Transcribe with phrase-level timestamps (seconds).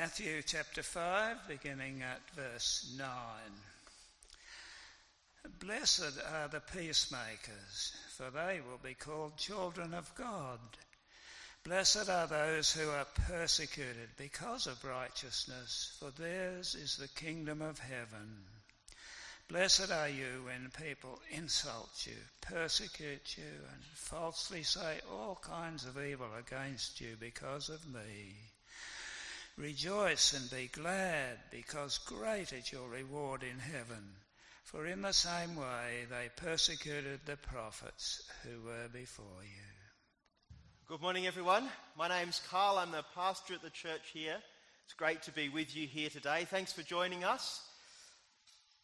[0.00, 3.06] Matthew chapter 5, beginning at verse 9.
[5.60, 10.58] Blessed are the peacemakers, for they will be called children of God.
[11.62, 17.78] Blessed are those who are persecuted because of righteousness, for theirs is the kingdom of
[17.78, 18.42] heaven.
[19.46, 26.02] Blessed are you when people insult you, persecute you, and falsely say all kinds of
[26.02, 28.34] evil against you because of me.
[29.56, 34.04] Rejoice and be glad, because great is your reward in heaven.
[34.64, 40.56] For in the same way they persecuted the prophets who were before you.
[40.88, 41.68] Good morning, everyone.
[41.96, 42.78] My name's Carl.
[42.78, 44.38] I'm the pastor at the church here.
[44.86, 46.48] It's great to be with you here today.
[46.50, 47.62] Thanks for joining us.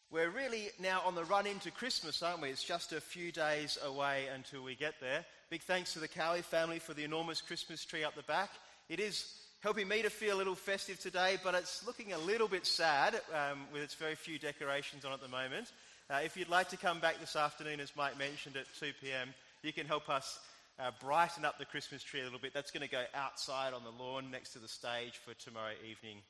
[0.09, 2.50] We're really now on the run into Christmas, aren't we?
[2.50, 5.25] It's just a few days away until we get there.
[5.50, 8.50] Big thanks to the Cowie family for the enormous Christmas tree up the back.
[8.89, 9.25] It is
[9.60, 13.20] helping me to feel a little festive today, but it's looking a little bit sad
[13.34, 15.70] um, with its very few decorations on at the moment.
[16.08, 19.34] Uh, if you'd like to come back this afternoon, as Mike mentioned, at 2 p.m.,
[19.62, 20.38] you can help us
[20.78, 22.55] uh, brighten up the Christmas tree a little bit.
[22.55, 26.22] That's going to go outside on the lawn next to the stage for tomorrow evening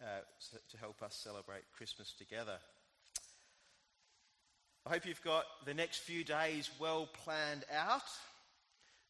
[0.00, 0.20] uh,
[0.70, 2.56] to help us celebrate Christmas together.
[4.86, 8.00] I hope you've got the next few days well planned out.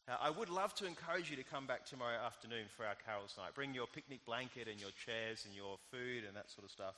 [0.09, 3.34] Uh, I would love to encourage you to come back tomorrow afternoon for our carols
[3.37, 3.55] night.
[3.55, 6.95] Bring your picnic blanket and your chairs and your food and that sort of stuff.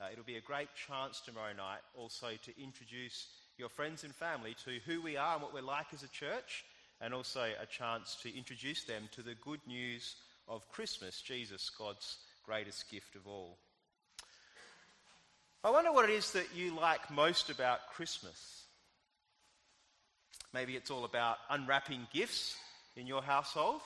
[0.00, 4.56] Uh, it'll be a great chance tomorrow night also to introduce your friends and family
[4.64, 6.64] to who we are and what we're like as a church,
[7.02, 10.16] and also a chance to introduce them to the good news
[10.48, 13.58] of Christmas, Jesus, God's greatest gift of all.
[15.62, 18.63] I wonder what it is that you like most about Christmas.
[20.54, 22.56] Maybe it's all about unwrapping gifts
[22.94, 23.80] in your household.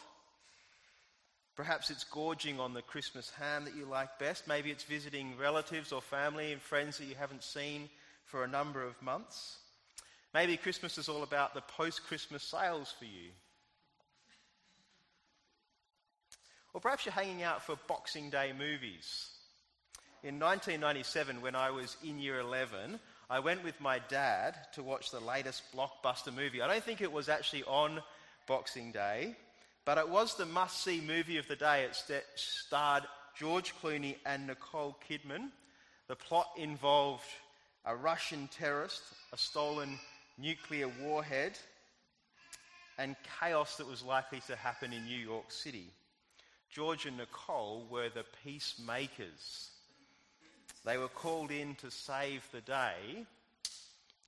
[1.56, 4.47] Perhaps it's gorging on the Christmas ham that you like best.
[4.47, 7.88] Maybe it's visiting relatives or family and friends that you haven't seen
[8.27, 9.56] for a number of months.
[10.34, 13.31] Maybe Christmas is all about the post Christmas sales for you.
[16.75, 19.31] Or perhaps you're hanging out for Boxing Day movies
[20.25, 22.98] in 1997, when I was in year 11,
[23.31, 26.62] I went with my dad to watch the latest blockbuster movie.
[26.62, 28.03] I don't think it was actually on
[28.47, 29.37] Boxing Day,
[29.84, 31.83] but it was the must see movie of the day.
[31.83, 33.05] It st- starred
[33.39, 35.50] George Clooney and Nicole Kidman.
[36.06, 37.27] The plot involved
[37.84, 39.03] a Russian terrorist,
[39.34, 39.99] a stolen
[40.39, 41.59] nuclear warhead,
[42.97, 45.93] and chaos that was likely to happen in New York City.
[46.71, 49.71] George and Nicole were the peacemakers.
[50.88, 53.26] They were called in to save the day,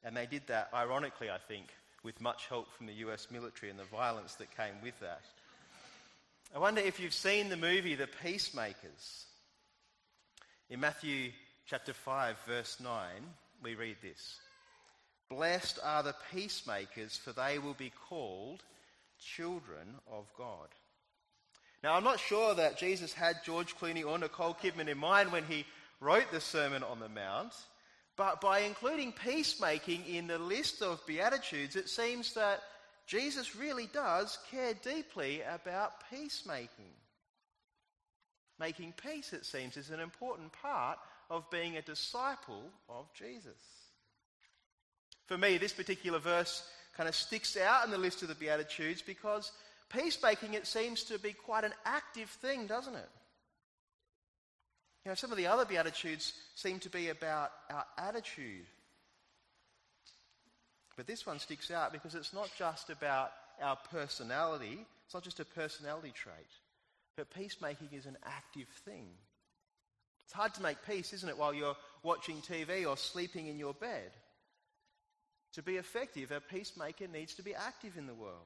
[0.04, 1.68] and they did that, ironically, I think,
[2.02, 5.22] with much help from the US military and the violence that came with that.
[6.54, 9.24] I wonder if you've seen the movie The Peacemakers.
[10.68, 11.30] In Matthew
[11.66, 12.92] chapter 5, verse 9,
[13.62, 14.38] we read this
[15.30, 18.62] Blessed are the peacemakers, for they will be called
[19.18, 20.68] children of God.
[21.82, 25.44] Now, I'm not sure that Jesus had George Clooney or Nicole Kidman in mind when
[25.44, 25.64] he
[26.00, 27.52] wrote the Sermon on the Mount,
[28.16, 32.62] but by including peacemaking in the list of Beatitudes, it seems that
[33.06, 36.92] Jesus really does care deeply about peacemaking.
[38.58, 40.98] Making peace, it seems, is an important part
[41.30, 43.58] of being a disciple of Jesus.
[45.26, 49.00] For me, this particular verse kind of sticks out in the list of the Beatitudes
[49.00, 49.52] because
[49.88, 53.08] peacemaking, it seems to be quite an active thing, doesn't it?
[55.04, 58.66] You know, some of the other Beatitudes seem to be about our attitude.
[60.96, 63.30] But this one sticks out because it's not just about
[63.62, 66.34] our personality, it's not just a personality trait,
[67.16, 69.06] but peacemaking is an active thing.
[70.24, 73.74] It's hard to make peace, isn't it, while you're watching TV or sleeping in your
[73.74, 74.10] bed?
[75.54, 78.36] To be effective, a peacemaker needs to be active in the world.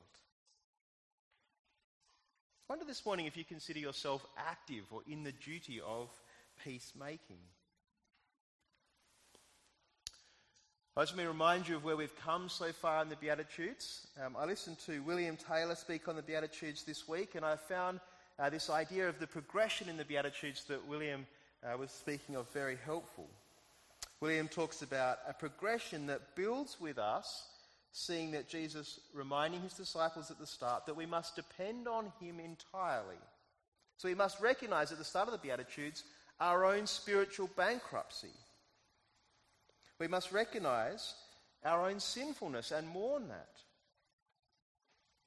[2.69, 6.09] I wonder this morning if you consider yourself active or in the duty of
[6.63, 7.39] peacemaking.
[10.97, 14.07] Let me remind you of where we've come so far in the Beatitudes.
[14.25, 17.99] Um, I listened to William Taylor speak on the Beatitudes this week, and I found
[18.39, 21.27] uh, this idea of the progression in the Beatitudes that William
[21.65, 23.29] uh, was speaking of very helpful.
[24.21, 27.49] William talks about a progression that builds with us,
[27.91, 32.39] seeing that Jesus reminding his disciples at the start that we must depend on him
[32.39, 33.19] entirely.
[33.97, 36.05] So we must recognize at the start of the Beatitudes
[36.41, 38.33] our own spiritual bankruptcy.
[39.99, 41.15] We must recognize
[41.65, 43.61] our own sinfulness and mourn that.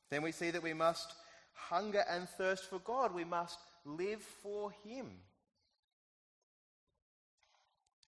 [0.09, 1.13] Then we see that we must
[1.53, 3.13] hunger and thirst for God.
[3.13, 5.07] We must live for Him.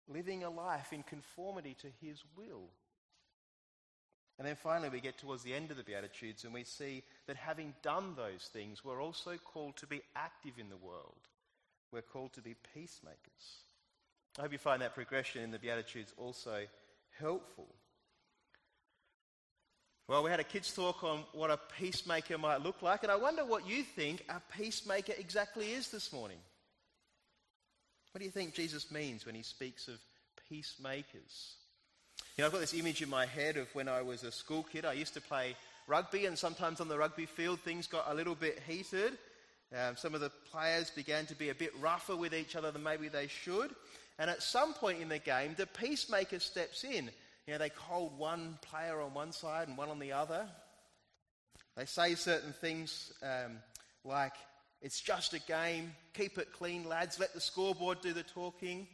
[0.09, 2.69] living a life in conformity to his will.
[4.39, 7.37] And then finally, we get towards the end of the Beatitudes and we see that
[7.37, 11.29] having done those things, we're also called to be active in the world.
[11.93, 13.63] We're called to be peacemakers.
[14.39, 16.67] I hope you find that progression in the Beatitudes also
[17.19, 17.69] helpful.
[20.09, 23.17] Well, we had a kids' talk on what a peacemaker might look like, and I
[23.17, 26.39] wonder what you think a peacemaker exactly is this morning.
[28.13, 29.99] What do you think Jesus means when he speaks of
[30.49, 31.57] peacemakers?
[32.37, 34.63] You know, I've got this image in my head of when I was a school
[34.63, 34.85] kid.
[34.85, 35.57] I used to play
[35.89, 39.19] rugby, and sometimes on the rugby field things got a little bit heated.
[39.75, 42.83] Um, some of the players began to be a bit rougher with each other than
[42.83, 43.75] maybe they should.
[44.19, 47.11] And at some point in the game, the peacemaker steps in
[47.47, 50.49] you know, they hold one player on one side and one on the other.
[51.77, 53.59] They say certain things um,
[54.05, 54.33] like,
[54.83, 58.89] it's just a game, keep it clean, lads, let the scoreboard do the talking.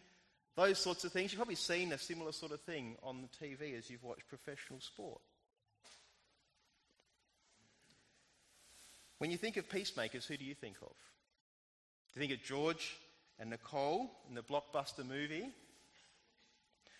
[0.55, 1.33] Those sorts of things.
[1.33, 4.81] You've probably seen a similar sort of thing on the TV as you've watched professional
[4.81, 5.23] sport.
[9.23, 10.89] When you think of peacemakers, who do you think of?
[10.89, 12.97] Do you think of George
[13.39, 15.49] and Nicole in the blockbuster movie?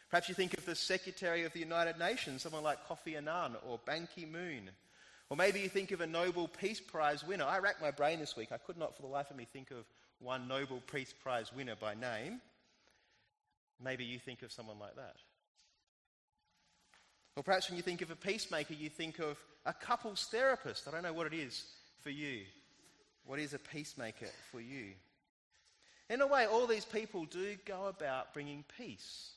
[0.09, 3.81] Perhaps you think of the Secretary of the United Nations, someone like Kofi Annan or
[3.85, 4.71] Ban Ki moon.
[5.31, 7.45] Or maybe you think of a Nobel Peace Prize winner.
[7.45, 8.53] I racked my brain this week.
[8.53, 9.85] I could not for the life of me think of
[10.21, 12.41] one Nobel Peace Prize winner by name.
[13.83, 15.17] Maybe you think of someone like that.
[17.35, 20.87] Or perhaps when you think of a peacemaker, you think of a couples therapist.
[20.87, 21.65] I don't know what it is
[22.03, 22.41] for you.
[23.25, 24.93] What is a peacemaker for you?
[26.11, 29.33] In a way, all these people do go about bringing peace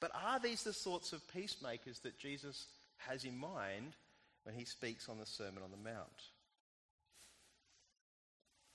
[0.00, 2.66] but are these the sorts of peacemakers that Jesus
[2.98, 3.94] has in mind
[4.44, 6.22] when he speaks on the Sermon on the Mount?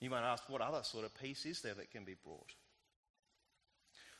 [0.00, 2.52] You might ask, what other sort of peace is there that can be brought?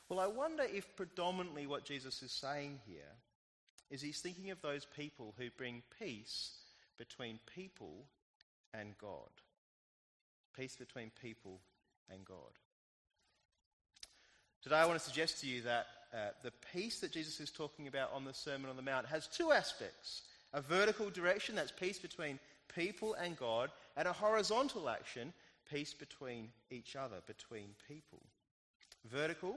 [0.08, 3.17] Well, I wonder if predominantly what Jesus is saying here
[3.90, 6.52] is he's thinking of those people who bring peace
[6.99, 8.06] between people
[8.74, 9.30] and God.
[10.56, 11.60] Peace between people
[12.10, 12.36] and God.
[14.62, 17.88] Today, I want to suggest to you that uh, the peace that Jesus is talking
[17.88, 20.22] about on the Sermon on the Mount has two aspects
[20.54, 22.38] a vertical direction, that's peace between
[22.74, 25.32] people and God, and a horizontal action,
[25.70, 28.20] peace between each other, between people.
[29.10, 29.56] Vertical,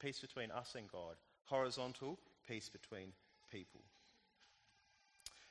[0.00, 1.16] peace between us and God.
[1.46, 2.18] Horizontal,
[2.48, 3.12] peace between
[3.50, 3.80] people.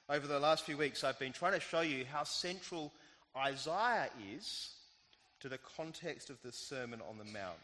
[0.09, 2.93] Over the last few weeks, I've been trying to show you how central
[3.37, 4.71] Isaiah is
[5.41, 7.57] to the context of the Sermon on the Mount.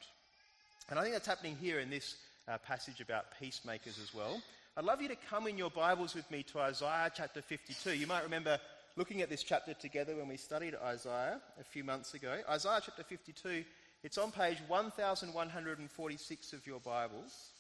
[0.90, 4.42] And I think that's happening here in this uh, passage about peacemakers as well.
[4.76, 7.94] I'd love you to come in your Bibles with me to Isaiah chapter 52.
[7.94, 8.60] You might remember
[8.98, 12.38] looking at this chapter together when we studied Isaiah a few months ago.
[12.50, 13.64] Isaiah chapter 52,
[14.04, 17.52] it's on page 1146 of your Bibles.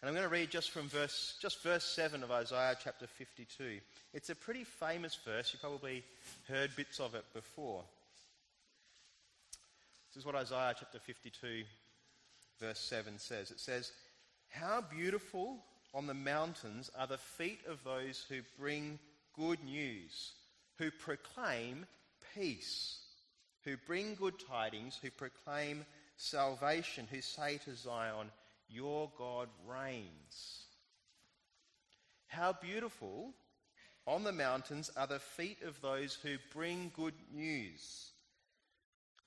[0.00, 3.80] And I'm going to read just from verse, just verse 7 of Isaiah chapter 52.
[4.14, 5.52] It's a pretty famous verse.
[5.52, 6.02] You probably
[6.48, 7.82] heard bits of it before.
[10.08, 11.64] This is what Isaiah chapter 52
[12.60, 13.50] verse 7 says.
[13.50, 13.92] It says,
[14.48, 15.58] How beautiful
[15.94, 18.98] on the mountains are the feet of those who bring
[19.36, 20.32] good news,
[20.78, 21.86] who proclaim
[22.34, 22.98] peace,
[23.64, 25.84] who bring good tidings, who proclaim
[26.16, 28.30] salvation, who say to Zion,
[28.70, 30.64] Your God reigns.
[32.28, 33.34] How beautiful
[34.06, 38.10] on the mountains are the feet of those who bring good news.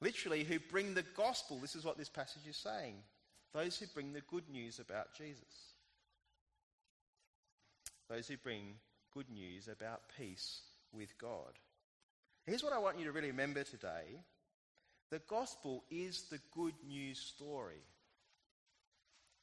[0.02, 1.60] Literally, who bring the gospel.
[1.60, 2.96] This is what this passage is saying
[3.54, 5.74] those who bring the good news about Jesus.
[8.10, 8.76] Those who bring
[9.14, 11.60] good news about peace with God.
[12.46, 14.20] Here's what I want you to really remember today
[15.12, 17.84] the gospel is the good news story.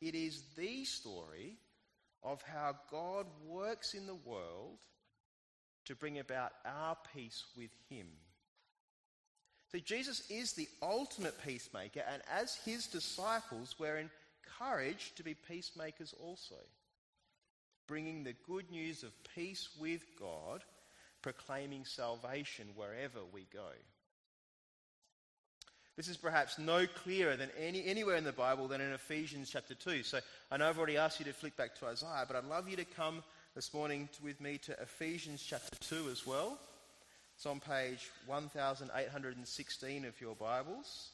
[0.01, 1.57] It is the story
[2.23, 4.79] of how God works in the world
[5.87, 8.07] to bring about our peace with Him.
[9.73, 14.05] See, Jesus is the ultimate peacemaker, and as his disciples, we're
[14.59, 16.57] encouraged to be peacemakers also,
[17.87, 20.65] bringing the good news of peace with God,
[21.23, 23.71] proclaiming salvation wherever we go.
[26.01, 29.75] This is perhaps no clearer than any, anywhere in the Bible than in Ephesians chapter
[29.75, 30.03] 2.
[30.03, 32.71] So I know I've already asked you to flick back to Isaiah, but I'd love
[32.71, 33.23] you to come
[33.55, 36.57] this morning to, with me to Ephesians chapter 2 as well.
[37.37, 41.11] It's on page 1816 of your Bibles.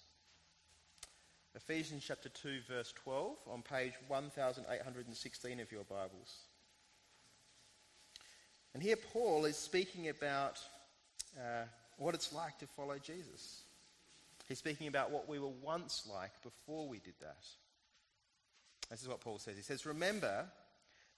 [1.56, 6.42] Ephesians chapter 2, verse 12, on page 1816 of your Bibles.
[8.72, 10.60] And here Paul is speaking about
[11.36, 11.64] uh,
[11.96, 13.62] what it's like to follow Jesus.
[14.46, 17.44] He's speaking about what we were once like before we did that.
[18.90, 19.56] This is what Paul says.
[19.56, 20.46] He says, Remember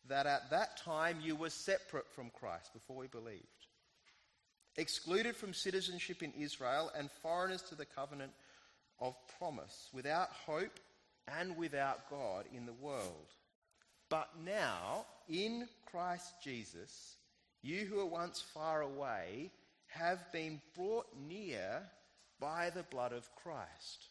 [0.08, 3.44] that at that time you were separate from Christ before we believed,
[4.76, 8.32] excluded from citizenship in Israel and foreigners to the covenant
[9.00, 10.80] of promise, without hope
[11.38, 13.34] and without God in the world.
[14.08, 17.16] But now, in Christ Jesus,
[17.62, 19.50] you who were once far away
[19.88, 21.82] have been brought near
[22.40, 24.08] by the blood of Christ.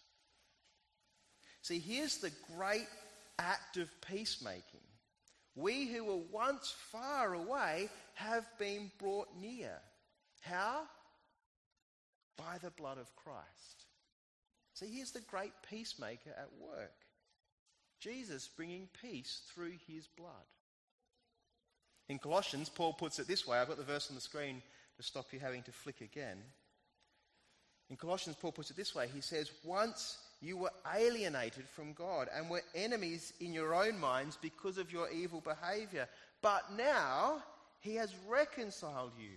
[1.62, 2.88] See, here's the great
[3.40, 4.82] act of peacemaking.
[5.56, 9.74] We who were once far away have been brought near.
[10.42, 10.84] How?
[12.38, 13.86] By the blood of Christ.
[14.76, 16.94] See, here's the great peacemaker at work
[18.00, 20.32] Jesus bringing peace through his blood.
[22.10, 23.58] In Colossians, Paul puts it this way.
[23.58, 24.62] I've got the verse on the screen
[24.98, 26.38] to stop you having to flick again.
[27.90, 29.10] In Colossians, Paul puts it this way.
[29.14, 34.38] He says, Once you were alienated from God and were enemies in your own minds
[34.42, 36.08] because of your evil behavior.
[36.42, 37.44] But now
[37.80, 39.32] he has reconciled you.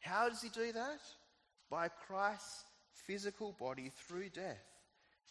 [0.00, 1.00] How does he do that?
[1.70, 2.64] By Christ's
[3.06, 4.64] physical body through death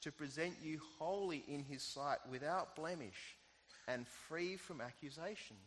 [0.01, 3.36] to present you wholly in his sight without blemish
[3.88, 5.58] and free from accusation.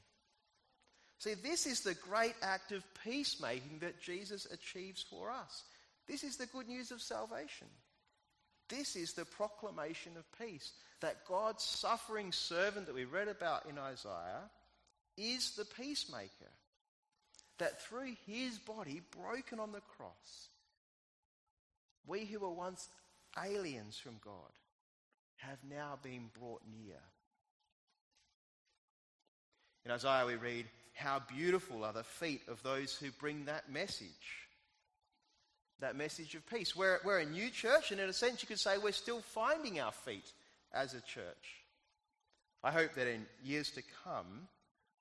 [1.19, 5.65] See, this is the great act of peacemaking that Jesus achieves for us.
[6.11, 7.69] This is the good news of salvation.
[8.69, 13.79] This is the proclamation of peace that God's suffering servant that we read about in
[13.79, 14.50] Isaiah
[15.17, 16.50] is the peacemaker.
[17.59, 20.49] That through his body broken on the cross,
[22.07, 22.88] we who were once
[23.40, 24.50] aliens from God
[25.37, 26.99] have now been brought near.
[29.85, 34.50] In Isaiah, we read, How beautiful are the feet of those who bring that message
[35.81, 36.77] that message of peace.
[36.77, 39.81] We're, we're a new church, and in a sense, you could say we're still finding
[39.81, 40.33] our feet
[40.73, 41.65] as a church.
[42.63, 44.49] I hope that in years to come,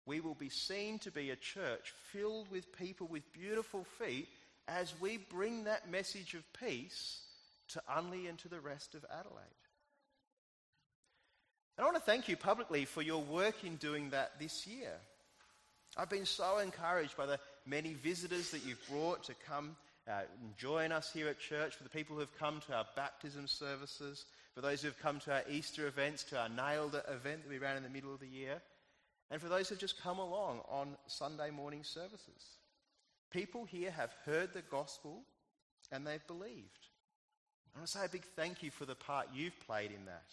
[0.05, 4.27] we will be seen to be a church filled with people with beautiful feet
[4.67, 7.21] as we bring that message of peace
[7.69, 9.43] to Unley and to the rest of Adelaide.
[11.77, 14.93] And I want to thank you publicly for your work in doing that this year.
[15.97, 19.75] I've been so encouraged by the many visitors that you've brought to come
[20.09, 20.21] uh,
[20.57, 24.25] join us here at church, for the people who have come to our baptism services,
[24.55, 27.59] for those who have come to our Easter events, to our Nailed event that we
[27.59, 28.61] ran in the middle of the year,
[29.31, 32.57] and for those who have just come along on Sunday morning services.
[33.31, 35.21] People here have heard the gospel
[35.91, 36.87] and they've believed.
[37.75, 40.25] I want to say a big thank you for the part you've played in that.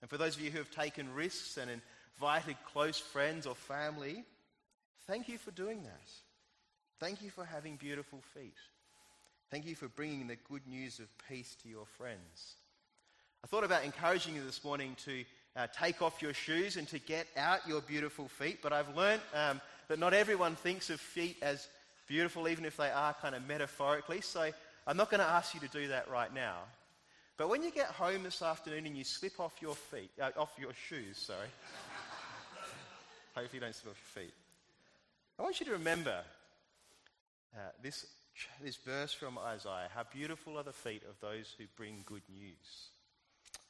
[0.00, 4.24] And for those of you who have taken risks and invited close friends or family,
[5.06, 6.10] thank you for doing that.
[7.00, 8.56] Thank you for having beautiful feet.
[9.50, 12.56] Thank you for bringing the good news of peace to your friends.
[13.42, 15.24] I thought about encouraging you this morning to
[15.56, 19.22] uh, take off your shoes and to get out your beautiful feet, but I've learned
[19.34, 21.68] um, that not everyone thinks of feet as
[22.06, 24.20] beautiful, even if they are kind of metaphorically.
[24.20, 24.50] So
[24.86, 26.58] I'm not going to ask you to do that right now.
[27.38, 30.52] But when you get home this afternoon and you slip off your feet, uh, off
[30.60, 31.48] your shoes, sorry.
[33.34, 34.34] Hopefully you don't slip off your feet.
[35.38, 36.22] I want you to remember
[37.56, 38.06] uh, this,
[38.62, 42.90] this verse from Isaiah How beautiful are the feet of those who bring good news.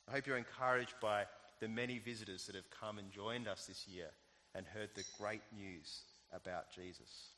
[0.09, 1.25] I hope you're encouraged by
[1.61, 4.11] the many visitors that have come and joined us this year
[4.55, 7.31] and heard the great news about Jesus.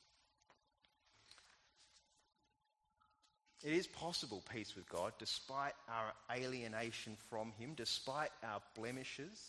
[3.65, 9.41] It is possible peace with God despite our alienation from Him, despite our blemishes.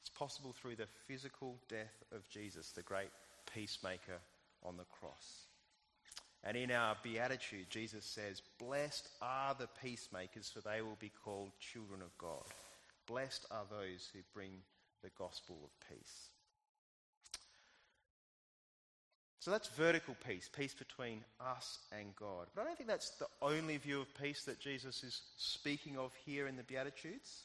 [0.00, 3.10] It's possible through the physical death of Jesus, the great
[3.52, 4.20] peacemaker
[4.64, 5.47] on the cross.
[6.44, 11.50] And in our beatitude, Jesus says, Blessed are the peacemakers, for they will be called
[11.58, 12.44] children of God.
[13.06, 14.50] Blessed are those who bring
[15.02, 16.30] the gospel of peace.
[19.40, 22.48] So that's vertical peace, peace between us and God.
[22.54, 26.12] But I don't think that's the only view of peace that Jesus is speaking of
[26.26, 27.44] here in the Beatitudes.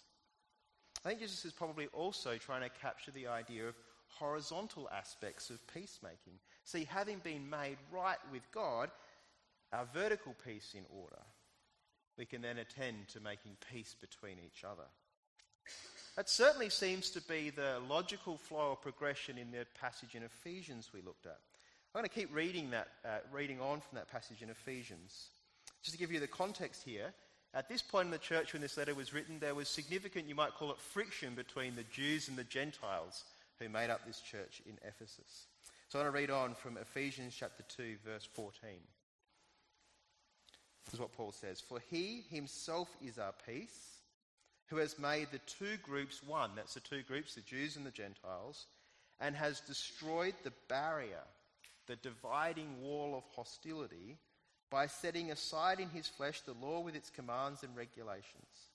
[1.06, 3.76] I think Jesus is probably also trying to capture the idea of
[4.20, 6.40] horizontal aspects of peacemaking.
[6.64, 8.90] See, having been made right with God,
[9.72, 11.22] our vertical peace in order,
[12.18, 14.88] we can then attend to making peace between each other.
[16.16, 20.92] That certainly seems to be the logical flow or progression in the passage in Ephesians
[20.94, 21.40] we looked at.
[21.94, 25.30] I'm going to keep reading that, uh, reading on from that passage in Ephesians.
[25.82, 27.14] Just to give you the context here,
[27.54, 30.36] at this point in the church when this letter was written, there was significant, you
[30.36, 33.26] might call it friction between the Jews and the Gentiles
[33.60, 35.48] who made up this church in Ephesus.
[35.90, 38.70] So I want to read on from Ephesians chapter 2, verse 14.
[40.86, 44.00] This is what Paul says For he himself is our peace,
[44.68, 47.92] who has made the two groups one, that's the two groups, the Jews and the
[47.92, 48.66] Gentiles,
[49.20, 51.24] and has destroyed the barrier,
[51.88, 54.18] the dividing wall of hostility,
[54.70, 58.72] by setting aside in his flesh the law with its commands and regulations.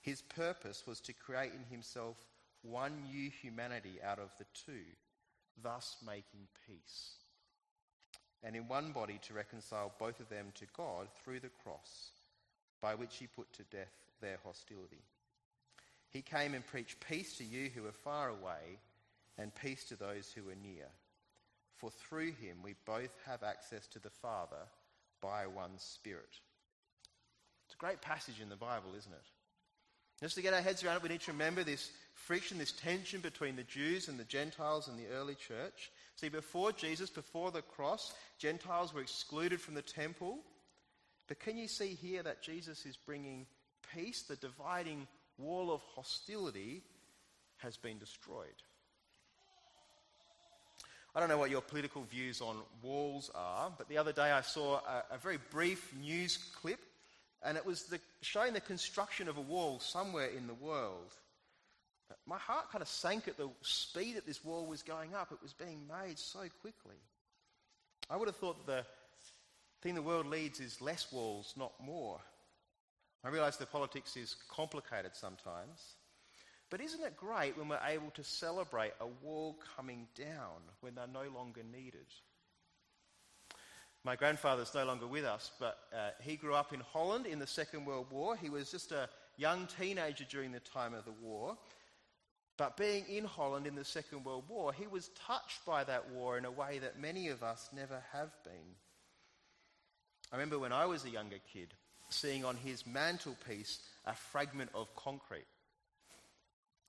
[0.00, 2.16] His purpose was to create in himself
[2.62, 4.84] one new humanity out of the two,
[5.62, 7.14] thus making peace.
[8.42, 12.12] And in one body to reconcile both of them to God through the cross,
[12.80, 15.02] by which he put to death their hostility.
[16.10, 18.78] He came and preached peace to you who are far away
[19.38, 20.86] and peace to those who are near.
[21.76, 24.68] For through him we both have access to the Father
[25.22, 26.40] by one Spirit.
[27.66, 29.26] It's a great passage in the Bible, isn't it?
[30.22, 33.20] Just to get our heads around it, we need to remember this friction, this tension
[33.20, 35.90] between the Jews and the Gentiles in the early church.
[36.16, 40.38] See, before Jesus, before the cross, Gentiles were excluded from the temple.
[41.26, 43.46] But can you see here that Jesus is bringing
[43.94, 44.22] peace?
[44.22, 45.06] The dividing
[45.38, 46.82] wall of hostility
[47.58, 48.46] has been destroyed.
[51.14, 54.42] I don't know what your political views on walls are, but the other day I
[54.42, 56.80] saw a, a very brief news clip,
[57.42, 61.14] and it was the, showing the construction of a wall somewhere in the world.
[62.26, 65.32] My heart kind of sank at the speed that this wall was going up.
[65.32, 66.96] It was being made so quickly.
[68.10, 68.84] I would have thought the
[69.80, 72.20] thing the world needs is less walls, not more.
[73.24, 75.94] I realise the politics is complicated sometimes.
[76.70, 81.06] But isn't it great when we're able to celebrate a wall coming down when they're
[81.06, 82.06] no longer needed?
[84.02, 87.46] My grandfather's no longer with us, but uh, he grew up in Holland in the
[87.46, 88.34] Second World War.
[88.34, 91.58] He was just a young teenager during the time of the war.
[92.56, 96.38] But being in Holland in the Second World War, he was touched by that war
[96.38, 98.74] in a way that many of us never have been.
[100.32, 101.74] I remember when I was a younger kid
[102.08, 105.46] seeing on his mantelpiece a fragment of concrete.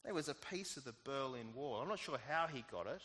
[0.03, 1.81] There was a piece of the Berlin Wall.
[1.81, 3.01] I'm not sure how he got it,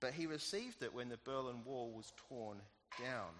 [0.00, 2.58] but he received it when the Berlin Wall was torn
[2.98, 3.30] down.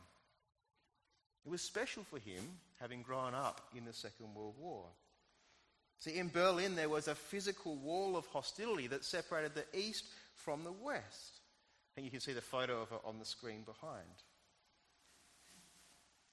[1.44, 2.42] It was special for him,
[2.80, 4.84] having grown up in the Second World War.
[5.98, 10.64] See, in Berlin, there was a physical wall of hostility that separated the East from
[10.64, 11.40] the West.
[11.96, 14.22] And you can see the photo of it on the screen behind.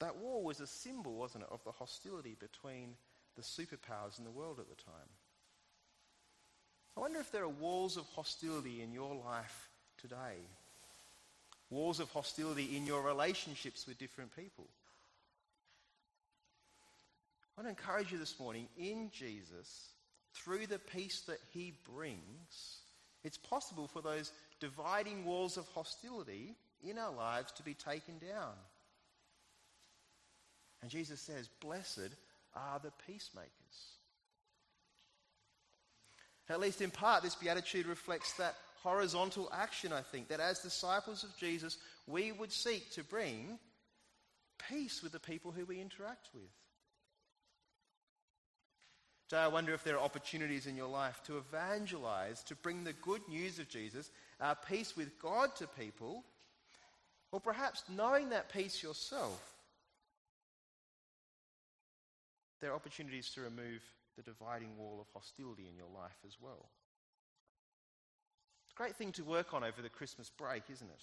[0.00, 2.94] That wall was a symbol, wasn't it, of the hostility between
[3.36, 5.10] the superpowers in the world at the time.
[6.96, 10.38] I wonder if there are walls of hostility in your life today.
[11.70, 14.66] Walls of hostility in your relationships with different people.
[17.56, 19.90] I want to encourage you this morning in Jesus,
[20.34, 22.80] through the peace that he brings,
[23.22, 28.54] it's possible for those dividing walls of hostility in our lives to be taken down.
[30.82, 32.14] And Jesus says, Blessed
[32.54, 33.50] are the peacemakers.
[36.48, 41.24] At least in part, this beatitude reflects that horizontal action, I think, that as disciples
[41.24, 43.58] of Jesus, we would seek to bring
[44.68, 46.50] peace with the people who we interact with.
[49.28, 52.94] Today, I wonder if there are opportunities in your life to evangelize, to bring the
[52.94, 56.24] good news of Jesus, our peace with God to people,
[57.30, 59.40] or perhaps knowing that peace yourself.
[62.60, 63.82] There are opportunities to remove
[64.16, 66.66] the dividing wall of hostility in your life as well.
[68.80, 71.02] Great thing to work on over the Christmas break, isn't it?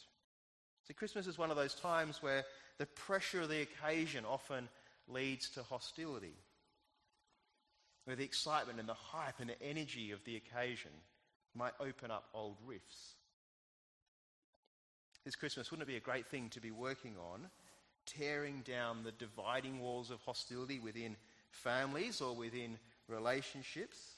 [0.88, 2.44] See, Christmas is one of those times where
[2.80, 4.68] the pressure of the occasion often
[5.08, 6.34] leads to hostility,
[8.06, 10.90] where the excitement and the hype and the energy of the occasion
[11.54, 13.14] might open up old rifts.
[15.24, 17.48] This Christmas, wouldn't it be a great thing to be working on,
[18.08, 21.16] tearing down the dividing walls of hostility within
[21.52, 24.17] families or within relationships,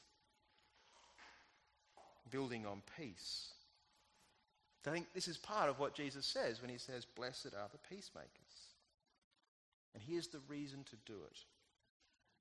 [2.32, 3.52] building on peace.
[4.88, 7.96] I think this is part of what Jesus says when he says, Blessed are the
[7.96, 8.30] peacemakers.
[9.94, 11.38] And here's the reason to do it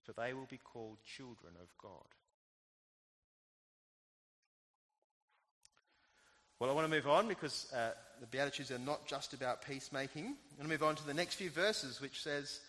[0.09, 2.07] for they will be called children of God.
[6.59, 10.25] Well, I want to move on because uh, the Beatitudes are not just about peacemaking.
[10.25, 12.61] I'm going to move on to the next few verses, which says,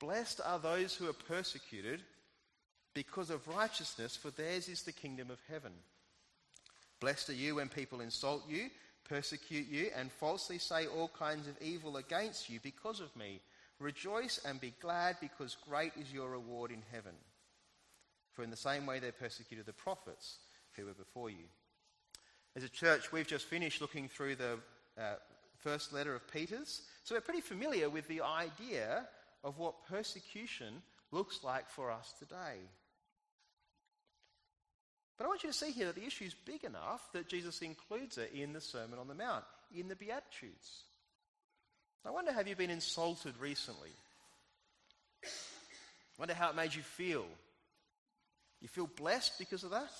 [0.00, 2.00] Blessed are those who are persecuted
[2.94, 5.72] because of righteousness, for theirs is the kingdom of heaven.
[7.00, 8.70] Blessed are you when people insult you,
[9.08, 13.40] persecute you, and falsely say all kinds of evil against you because of me.
[13.78, 17.14] Rejoice and be glad, because great is your reward in heaven.
[18.32, 20.38] For in the same way they persecuted the prophets
[20.72, 21.44] who were before you.
[22.56, 24.58] As a church, we've just finished looking through the
[24.98, 25.14] uh,
[25.58, 29.06] first letter of Peter's, so we're pretty familiar with the idea
[29.44, 30.82] of what persecution
[31.12, 32.58] looks like for us today.
[35.18, 37.60] But I want you to see here that the issue is big enough that Jesus
[37.60, 40.84] includes it in the Sermon on the Mount, in the Beatitudes.
[42.06, 43.90] I wonder, have you been insulted recently?
[45.24, 45.26] I
[46.18, 47.26] wonder how it made you feel.
[48.60, 49.90] You feel blessed because of that?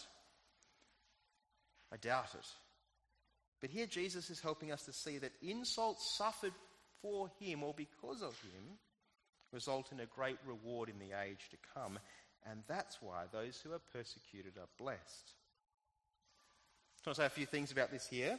[1.92, 2.46] I doubt it.
[3.60, 6.52] But here Jesus is helping us to see that insults suffered
[7.02, 8.78] for him or because of him
[9.52, 11.98] result in a great reward in the age to come.
[12.46, 15.32] And that's why those who are persecuted are blessed.
[17.04, 18.38] I want to say a few things about this here.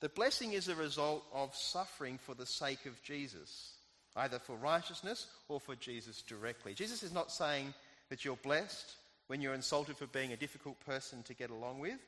[0.00, 3.74] The blessing is a result of suffering for the sake of Jesus,
[4.16, 6.74] either for righteousness or for Jesus directly.
[6.74, 7.74] Jesus is not saying
[8.08, 11.98] that you're blessed when you're insulted for being a difficult person to get along with.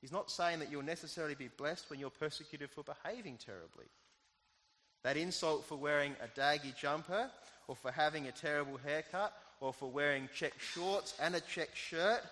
[0.00, 3.86] He's not saying that you'll necessarily be blessed when you're persecuted for behaving terribly.
[5.02, 7.30] That insult for wearing a daggy jumper,
[7.68, 12.22] or for having a terrible haircut, or for wearing check shorts and a check shirt.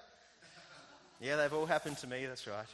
[1.21, 2.67] Yeah, they've all happened to me, that's right.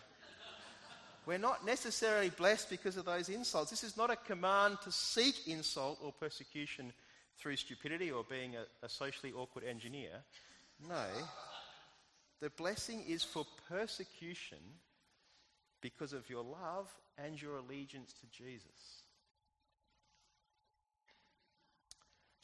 [1.26, 3.70] We're not necessarily blessed because of those insults.
[3.70, 6.92] This is not a command to seek insult or persecution
[7.38, 10.10] through stupidity or being a, a socially awkward engineer.
[10.86, 11.06] No.
[12.40, 14.58] The blessing is for persecution
[15.80, 19.03] because of your love and your allegiance to Jesus.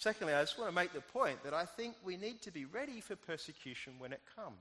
[0.00, 2.64] Secondly, I just want to make the point that I think we need to be
[2.64, 4.56] ready for persecution when it comes.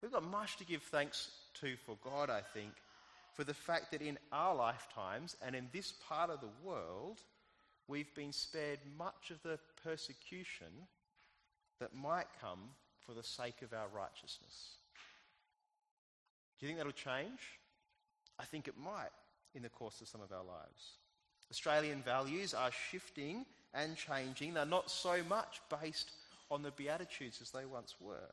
[0.00, 2.72] We've got much to give thanks to for God, I think,
[3.34, 7.20] for the fact that in our lifetimes and in this part of the world,
[7.86, 10.72] we've been spared much of the persecution
[11.78, 12.60] that might come
[13.04, 14.76] for the sake of our righteousness.
[16.58, 17.40] Do you think that'll change?
[18.38, 19.12] I think it might
[19.54, 20.92] in the course of some of our lives.
[21.50, 23.44] Australian values are shifting
[23.74, 24.54] and changing.
[24.54, 26.10] They're not so much based
[26.50, 28.30] on the Beatitudes as they once were.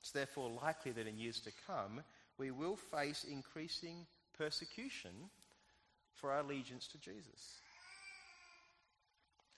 [0.00, 2.02] It's therefore likely that in years to come,
[2.38, 5.10] we will face increasing persecution
[6.14, 7.60] for our allegiance to Jesus.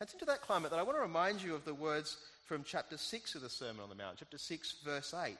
[0.01, 2.97] It's into that climate that I want to remind you of the words from chapter
[2.97, 5.37] 6 of the Sermon on the Mount, chapter 6, verse 8.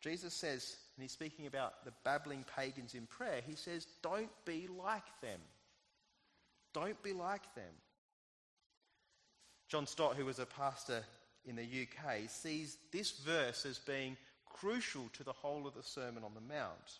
[0.00, 4.68] Jesus says, and he's speaking about the babbling pagans in prayer, he says, Don't be
[4.82, 5.40] like them.
[6.72, 7.72] Don't be like them.
[9.68, 11.04] John Stott, who was a pastor
[11.44, 16.24] in the UK, sees this verse as being crucial to the whole of the Sermon
[16.24, 16.98] on the Mount.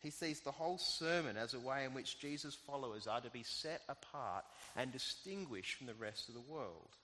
[0.00, 3.42] He sees the whole sermon as a way in which Jesus' followers are to be
[3.42, 4.44] set apart
[4.76, 6.96] and distinguished from the rest of the world.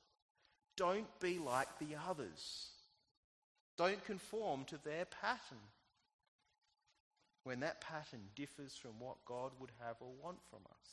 [0.76, 2.68] Don't be like the others.
[3.76, 5.58] Don't conform to their pattern.
[7.42, 10.90] When that pattern differs from what God would have or want from us,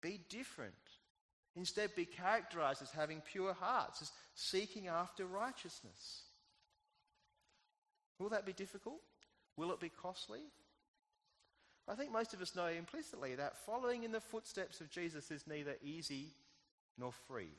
[0.00, 0.74] be different.
[1.54, 6.22] Instead, be characterized as having pure hearts, as seeking after righteousness.
[8.18, 9.00] Will that be difficult?
[9.56, 10.40] Will it be costly?
[11.88, 15.46] I think most of us know implicitly that following in the footsteps of Jesus is
[15.46, 16.28] neither easy
[16.98, 17.50] nor free.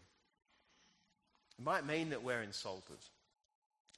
[1.59, 2.97] It might mean that we're insulted.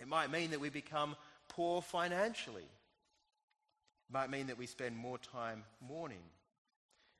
[0.02, 1.16] It might mean that we become
[1.48, 2.64] poor financially.
[2.64, 6.24] It might mean that we spend more time mourning.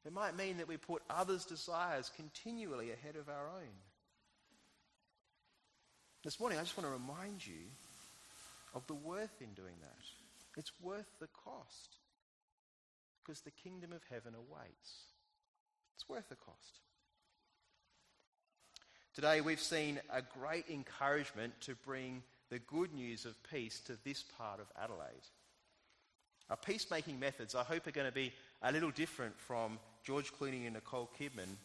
[0.06, 3.74] It might mean that we put others' desires continually ahead of our own.
[6.24, 7.72] This morning, I just want to remind you
[8.76, 10.58] of the worth in doing that.
[10.58, 11.98] It's worth the cost
[13.24, 15.06] because the kingdom of heaven awaits.
[15.96, 16.80] It's worth the cost.
[19.16, 24.24] Today, we've seen a great encouragement to bring the good news of peace to this
[24.38, 25.30] part of Adelaide.
[26.50, 30.66] Our peacemaking methods, I hope, are going to be a little different from George Clooney
[30.66, 31.58] and Nicole Kidman.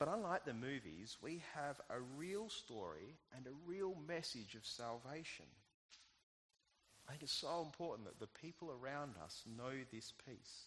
[0.00, 5.46] But unlike the movies, we have a real story and a real message of salvation.
[7.06, 10.64] I think it's so important that the people around us know this peace.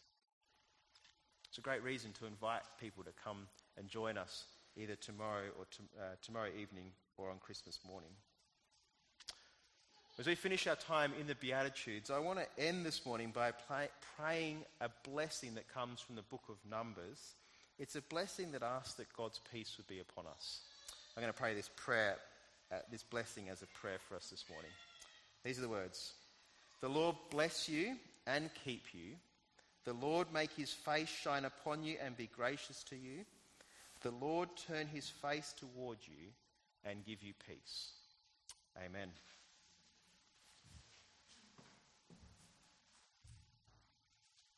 [1.50, 4.46] It's a great reason to invite people to come and join us
[4.78, 8.12] either tomorrow or to, uh, tomorrow evening or on Christmas morning.
[10.19, 13.51] As we finish our time in the Beatitudes, I want to end this morning by
[13.51, 17.36] play, praying a blessing that comes from the book of Numbers.
[17.77, 20.62] It's a blessing that asks that God's peace would be upon us.
[21.15, 22.15] I'm going to pray this prayer,
[22.71, 24.71] uh, this blessing as a prayer for us this morning.
[25.45, 26.13] These are the words
[26.82, 29.17] The Lord bless you and keep you.
[29.86, 33.23] The Lord make his face shine upon you and be gracious to you.
[34.01, 36.32] The Lord turn his face toward you
[36.84, 37.91] and give you peace.
[38.84, 39.10] Amen.